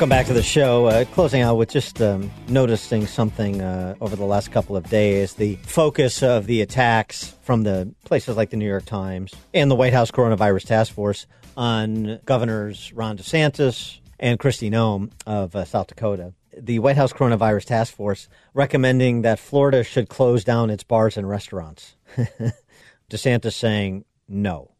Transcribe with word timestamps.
Welcome 0.00 0.16
back 0.16 0.28
to 0.28 0.32
the 0.32 0.42
show. 0.42 0.86
Uh, 0.86 1.04
closing 1.04 1.42
out 1.42 1.56
with 1.56 1.68
just 1.68 2.00
um, 2.00 2.30
noticing 2.48 3.06
something 3.06 3.60
uh, 3.60 3.96
over 4.00 4.16
the 4.16 4.24
last 4.24 4.50
couple 4.50 4.74
of 4.74 4.88
days. 4.88 5.34
The 5.34 5.56
focus 5.56 6.22
of 6.22 6.46
the 6.46 6.62
attacks 6.62 7.34
from 7.42 7.64
the 7.64 7.92
places 8.06 8.34
like 8.34 8.48
the 8.48 8.56
New 8.56 8.66
York 8.66 8.86
Times 8.86 9.34
and 9.52 9.70
the 9.70 9.74
White 9.74 9.92
House 9.92 10.10
Coronavirus 10.10 10.64
Task 10.64 10.94
Force 10.94 11.26
on 11.54 12.18
Governors 12.24 12.94
Ron 12.94 13.18
DeSantis 13.18 14.00
and 14.18 14.38
Kristi 14.38 14.70
Noem 14.70 15.10
of 15.26 15.54
uh, 15.54 15.66
South 15.66 15.88
Dakota. 15.88 16.32
The 16.56 16.78
White 16.78 16.96
House 16.96 17.12
Coronavirus 17.12 17.66
Task 17.66 17.92
Force 17.94 18.26
recommending 18.54 19.20
that 19.20 19.38
Florida 19.38 19.84
should 19.84 20.08
close 20.08 20.44
down 20.44 20.70
its 20.70 20.82
bars 20.82 21.18
and 21.18 21.28
restaurants. 21.28 21.94
DeSantis 23.10 23.52
saying 23.52 24.06
no 24.26 24.70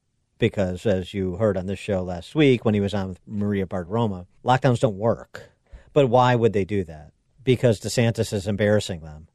because, 0.41 0.85
as 0.87 1.15
you 1.15 1.37
heard 1.37 1.57
on 1.57 1.67
this 1.67 1.79
show 1.79 2.03
last 2.03 2.35
week 2.35 2.65
when 2.65 2.75
he 2.75 2.81
was 2.81 2.95
on 2.95 3.11
with 3.11 3.21
Maria 3.27 3.67
Bartiromo, 3.67 4.27
lockdowns 4.45 4.81
don't 4.81 4.99
work. 4.99 5.51
But 5.93 6.09
why 6.09 6.35
would 6.35 6.53
they 6.53 6.65
do 6.65 6.83
that? 6.85 7.13
Because 7.45 7.81
DeSantis 7.81 8.33
is 8.33 8.49
embarrassing 8.49 9.01
them 9.01 9.29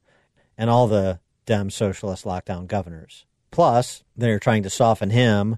and 0.58 0.68
all 0.68 0.86
the 0.86 1.20
Dem 1.46 1.70
socialist 1.70 2.24
lockdown 2.24 2.66
governors. 2.66 3.24
Plus, 3.50 4.02
they're 4.16 4.38
trying 4.38 4.62
to 4.64 4.70
soften 4.70 5.10
him 5.10 5.56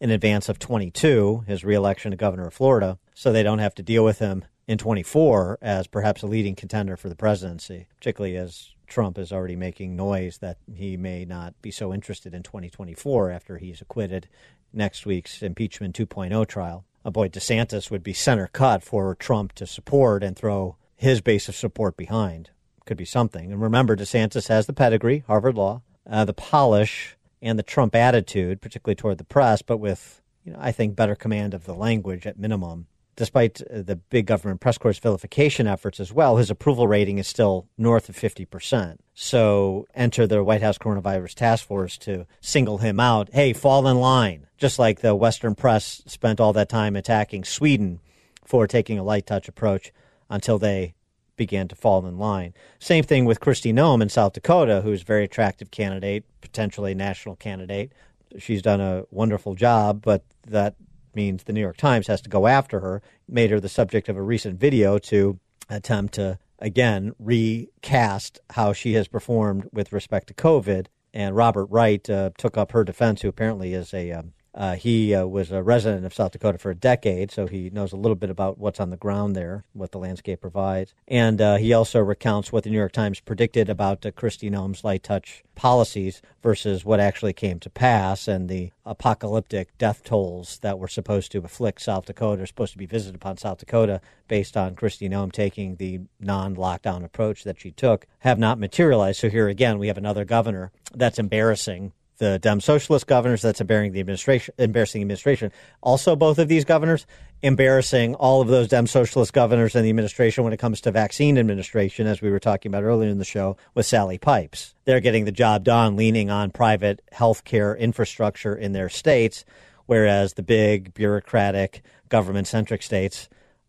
in 0.00 0.10
advance 0.10 0.48
of 0.48 0.58
22, 0.58 1.44
his 1.46 1.64
reelection 1.64 2.10
to 2.10 2.16
governor 2.16 2.46
of 2.46 2.54
Florida, 2.54 2.98
so 3.14 3.32
they 3.32 3.42
don't 3.42 3.58
have 3.58 3.74
to 3.74 3.82
deal 3.82 4.04
with 4.04 4.18
him 4.18 4.44
in 4.70 4.78
24 4.78 5.58
as 5.60 5.88
perhaps 5.88 6.22
a 6.22 6.28
leading 6.28 6.54
contender 6.54 6.96
for 6.96 7.08
the 7.08 7.16
presidency, 7.16 7.88
particularly 7.98 8.36
as 8.36 8.68
Trump 8.86 9.18
is 9.18 9.32
already 9.32 9.56
making 9.56 9.96
noise 9.96 10.38
that 10.38 10.58
he 10.72 10.96
may 10.96 11.24
not 11.24 11.60
be 11.60 11.72
so 11.72 11.92
interested 11.92 12.32
in 12.32 12.44
2024 12.44 13.32
after 13.32 13.58
he's 13.58 13.80
acquitted 13.80 14.28
next 14.72 15.04
week's 15.04 15.42
impeachment 15.42 15.96
2.0 15.96 16.46
trial. 16.46 16.84
A 17.04 17.10
boy 17.10 17.28
DeSantis 17.28 17.90
would 17.90 18.04
be 18.04 18.12
center 18.12 18.46
cut 18.46 18.84
for 18.84 19.16
Trump 19.16 19.54
to 19.54 19.66
support 19.66 20.22
and 20.22 20.36
throw 20.36 20.76
his 20.94 21.20
base 21.20 21.48
of 21.48 21.56
support 21.56 21.96
behind. 21.96 22.50
Could 22.86 22.96
be 22.96 23.04
something. 23.04 23.50
And 23.50 23.60
remember, 23.60 23.96
DeSantis 23.96 24.46
has 24.46 24.66
the 24.66 24.72
pedigree, 24.72 25.24
Harvard 25.26 25.56
Law, 25.56 25.82
uh, 26.08 26.24
the 26.24 26.32
polish, 26.32 27.16
and 27.42 27.58
the 27.58 27.64
Trump 27.64 27.96
attitude, 27.96 28.60
particularly 28.60 28.94
toward 28.94 29.18
the 29.18 29.24
press, 29.24 29.62
but 29.62 29.78
with, 29.78 30.22
you 30.44 30.52
know, 30.52 30.58
I 30.60 30.70
think 30.70 30.94
better 30.94 31.16
command 31.16 31.54
of 31.54 31.64
the 31.64 31.74
language 31.74 32.24
at 32.24 32.38
minimum 32.38 32.86
despite 33.20 33.60
uh, 33.60 33.82
the 33.82 33.96
big 33.96 34.24
government 34.24 34.62
press 34.62 34.78
corps 34.78 34.98
vilification 34.98 35.66
efforts 35.66 36.00
as 36.00 36.10
well, 36.10 36.38
his 36.38 36.48
approval 36.48 36.88
rating 36.88 37.18
is 37.18 37.28
still 37.28 37.68
north 37.76 38.08
of 38.08 38.16
50%. 38.16 38.96
So 39.12 39.86
enter 39.94 40.26
the 40.26 40.42
White 40.42 40.62
House 40.62 40.78
coronavirus 40.78 41.34
task 41.34 41.66
force 41.66 41.98
to 41.98 42.26
single 42.40 42.78
him 42.78 42.98
out. 42.98 43.28
Hey, 43.34 43.52
fall 43.52 43.86
in 43.86 43.98
line. 43.98 44.46
Just 44.56 44.78
like 44.78 45.00
the 45.00 45.14
Western 45.14 45.54
press 45.54 46.00
spent 46.06 46.40
all 46.40 46.54
that 46.54 46.70
time 46.70 46.96
attacking 46.96 47.44
Sweden 47.44 48.00
for 48.42 48.66
taking 48.66 48.98
a 48.98 49.04
light 49.04 49.26
touch 49.26 49.48
approach 49.48 49.92
until 50.30 50.58
they 50.58 50.94
began 51.36 51.68
to 51.68 51.76
fall 51.76 52.06
in 52.06 52.16
line. 52.16 52.54
Same 52.78 53.04
thing 53.04 53.26
with 53.26 53.38
Kristi 53.38 53.70
Noem 53.70 54.00
in 54.00 54.08
South 54.08 54.32
Dakota, 54.32 54.80
who's 54.80 55.02
a 55.02 55.04
very 55.04 55.24
attractive 55.24 55.70
candidate, 55.70 56.24
potentially 56.40 56.94
national 56.94 57.36
candidate. 57.36 57.92
She's 58.38 58.62
done 58.62 58.80
a 58.80 59.04
wonderful 59.10 59.54
job, 59.54 60.00
but 60.00 60.24
that 60.46 60.74
means 61.14 61.44
the 61.44 61.52
New 61.52 61.60
York 61.60 61.76
Times 61.76 62.06
has 62.06 62.20
to 62.22 62.30
go 62.30 62.46
after 62.46 62.80
her, 62.80 63.02
made 63.28 63.50
her 63.50 63.60
the 63.60 63.68
subject 63.68 64.08
of 64.08 64.16
a 64.16 64.22
recent 64.22 64.58
video 64.58 64.98
to 64.98 65.38
attempt 65.68 66.14
to, 66.14 66.38
again, 66.58 67.12
recast 67.18 68.40
how 68.50 68.72
she 68.72 68.94
has 68.94 69.08
performed 69.08 69.68
with 69.72 69.92
respect 69.92 70.28
to 70.28 70.34
COVID. 70.34 70.86
And 71.12 71.34
Robert 71.34 71.66
Wright 71.66 72.08
uh, 72.08 72.30
took 72.38 72.56
up 72.56 72.72
her 72.72 72.84
defense, 72.84 73.22
who 73.22 73.28
apparently 73.28 73.74
is 73.74 73.92
a 73.92 74.12
um, 74.12 74.32
uh, 74.54 74.74
he 74.74 75.14
uh, 75.14 75.26
was 75.26 75.52
a 75.52 75.62
resident 75.62 76.04
of 76.04 76.12
South 76.12 76.32
Dakota 76.32 76.58
for 76.58 76.70
a 76.70 76.74
decade, 76.74 77.30
so 77.30 77.46
he 77.46 77.70
knows 77.70 77.92
a 77.92 77.96
little 77.96 78.16
bit 78.16 78.30
about 78.30 78.58
what's 78.58 78.80
on 78.80 78.90
the 78.90 78.96
ground 78.96 79.36
there, 79.36 79.64
what 79.74 79.92
the 79.92 79.98
landscape 79.98 80.40
provides. 80.40 80.92
And 81.06 81.40
uh, 81.40 81.56
he 81.56 81.72
also 81.72 82.00
recounts 82.00 82.50
what 82.50 82.64
the 82.64 82.70
New 82.70 82.78
York 82.78 82.92
Times 82.92 83.20
predicted 83.20 83.68
about 83.68 84.04
uh, 84.04 84.10
Kristi 84.10 84.50
Noem's 84.50 84.82
light 84.82 85.04
touch 85.04 85.44
policies 85.54 86.20
versus 86.42 86.84
what 86.84 86.98
actually 86.98 87.32
came 87.32 87.60
to 87.60 87.70
pass 87.70 88.26
and 88.26 88.48
the 88.48 88.72
apocalyptic 88.84 89.76
death 89.78 90.02
tolls 90.02 90.58
that 90.62 90.78
were 90.78 90.88
supposed 90.88 91.30
to 91.30 91.38
afflict 91.38 91.80
South 91.80 92.06
Dakota, 92.06 92.42
or 92.42 92.46
supposed 92.46 92.72
to 92.72 92.78
be 92.78 92.86
visited 92.86 93.14
upon 93.14 93.36
South 93.36 93.58
Dakota 93.58 94.00
based 94.26 94.56
on 94.56 94.74
Kristi 94.74 95.08
Noem 95.08 95.30
taking 95.30 95.76
the 95.76 96.00
non 96.18 96.56
lockdown 96.56 97.04
approach 97.04 97.44
that 97.44 97.60
she 97.60 97.70
took, 97.70 98.06
have 98.20 98.38
not 98.38 98.58
materialized. 98.58 99.20
So 99.20 99.28
here 99.28 99.48
again, 99.48 99.78
we 99.78 99.86
have 99.86 99.98
another 99.98 100.24
governor 100.24 100.72
that's 100.92 101.18
embarrassing 101.20 101.92
the 102.20 102.38
Dem 102.38 102.60
Socialist 102.60 103.06
governors 103.06 103.42
that's 103.42 103.60
embarrassing 103.60 103.92
the 103.92 104.00
administration, 104.00 104.54
embarrassing 104.58 105.00
administration. 105.00 105.50
Also, 105.80 106.14
both 106.14 106.38
of 106.38 106.46
these 106.48 106.64
governors 106.64 107.06
embarrassing 107.42 108.14
all 108.14 108.42
of 108.42 108.48
those 108.48 108.68
Dem 108.68 108.86
Socialist 108.86 109.32
governors 109.32 109.74
and 109.74 109.84
the 109.84 109.88
administration 109.88 110.44
when 110.44 110.52
it 110.52 110.58
comes 110.58 110.82
to 110.82 110.92
vaccine 110.92 111.38
administration, 111.38 112.06
as 112.06 112.20
we 112.20 112.30
were 112.30 112.38
talking 112.38 112.70
about 112.70 112.84
earlier 112.84 113.08
in 113.08 113.18
the 113.18 113.24
show 113.24 113.56
with 113.74 113.86
Sally 113.86 114.18
Pipes. 114.18 114.74
They're 114.84 115.00
getting 115.00 115.24
the 115.24 115.32
job 115.32 115.64
done, 115.64 115.96
leaning 115.96 116.30
on 116.30 116.50
private 116.50 117.02
healthcare 117.12 117.76
infrastructure 117.78 118.54
in 118.54 118.72
their 118.72 118.90
states, 118.90 119.44
whereas 119.86 120.34
the 120.34 120.42
big 120.42 120.94
bureaucratic 120.94 121.82
government 122.08 122.46
centric 122.46 122.82
states 122.82 123.28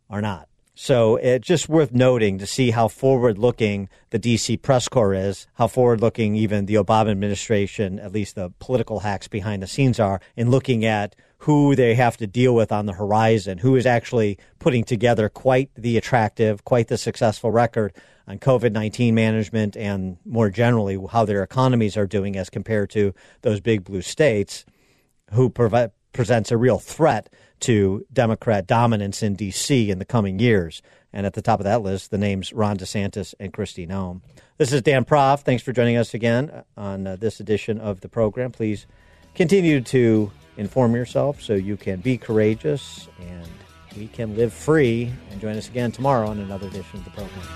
are 0.10 0.22
not. 0.22 0.51
So 0.84 1.18
it's 1.18 1.48
just 1.48 1.70
worth 1.70 1.92
noting 1.92 2.40
to 2.40 2.48
see 2.48 2.72
how 2.72 2.88
forward 2.88 3.38
looking 3.38 3.88
the 4.10 4.18
DC 4.18 4.64
press 4.64 4.88
corps 4.88 5.14
is, 5.14 5.46
how 5.54 5.68
forward 5.68 6.02
looking 6.02 6.36
even 6.36 6.66
the 6.66 6.74
Obama 6.74 7.12
administration, 7.12 8.00
at 8.00 8.12
least 8.12 8.34
the 8.34 8.52
political 8.58 9.02
hacks 9.02 9.28
behind 9.28 9.62
the 9.62 9.68
scenes 9.68 10.00
are, 10.00 10.20
in 10.36 10.50
looking 10.50 10.84
at 10.84 11.16
who 11.38 11.76
they 11.76 11.94
have 11.94 12.18
to 12.18 12.26
deal 12.26 12.56
with 12.56 12.72
on 12.72 12.88
the 12.88 12.94
horizon, 12.94 13.60
who 13.60 13.76
is 13.76 13.86
actually 13.86 14.40
putting 14.58 14.84
together 14.84 15.30
quite 15.30 15.70
the 15.76 15.98
attractive, 15.98 16.66
quite 16.66 16.88
the 16.88 16.98
successful 16.98 17.52
record 17.52 17.94
on 18.28 18.40
COVID 18.40 18.72
19 18.72 19.14
management 19.14 19.78
and 19.78 20.18
more 20.26 20.50
generally 20.50 20.98
how 21.12 21.26
their 21.26 21.44
economies 21.44 21.96
are 21.96 22.08
doing 22.08 22.36
as 22.36 22.50
compared 22.50 22.90
to 22.90 23.14
those 23.44 23.62
big 23.62 23.84
blue 23.84 24.02
states 24.02 24.66
who 25.34 25.48
provide, 25.48 25.92
presents 26.14 26.52
a 26.52 26.58
real 26.58 26.80
threat 26.80 27.30
to 27.62 28.06
Democrat 28.12 28.68
dominance 28.68 29.24
in 29.24 29.36
D.C. 29.36 29.90
in 29.90 30.00
the 30.00 30.06
coming 30.06 30.40
years. 30.40 30.82
And 31.14 31.26
at 31.26 31.34
the 31.34 31.42
top 31.42 31.60
of 31.60 31.66
that 31.66 31.82
list, 31.82 32.12
the 32.12 32.18
names 32.18 32.54
Ron 32.54 32.78
DeSantis 32.78 33.34
and 33.40 33.54
Kristi 33.54 33.88
Noem. 33.88 34.22
This 34.58 34.72
is 34.72 34.82
Dan 34.82 35.06
Proft. 35.06 35.42
Thanks 35.42 35.64
for 35.64 35.74
joining 35.74 35.98
us 35.98 36.14
again 36.14 36.64
on 36.78 37.06
uh, 37.08 37.16
this 37.16 37.40
edition 37.40 37.80
of 37.80 38.02
the 38.02 38.10
program. 38.10 38.52
Please 38.52 38.88
continue 39.36 39.82
to 39.82 40.32
inform 40.58 40.96
yourself 40.96 41.42
so 41.42 41.54
you 41.54 41.78
can 41.78 42.00
be 42.00 42.18
courageous 42.18 43.08
and 43.20 43.50
we 43.98 44.08
can 44.08 44.36
live 44.36 44.54
free. 44.54 45.12
And 45.32 45.42
join 45.42 45.58
us 45.58 45.68
again 45.68 45.92
tomorrow 45.92 46.28
on 46.28 46.40
another 46.40 46.68
edition 46.68 47.00
of 47.00 47.06
the 47.06 47.12
program. 47.12 47.48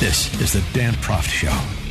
This 0.00 0.40
is 0.40 0.52
the 0.52 0.64
Dan 0.72 0.94
Proft 0.94 1.28
Show. 1.28 1.87